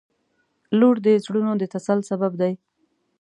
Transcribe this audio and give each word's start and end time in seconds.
•لور 0.79 0.95
د 1.05 1.07
زړونو 1.25 1.53
د 1.57 1.63
تسل 1.73 1.99
سبب 2.09 2.31
دی. 2.41 2.53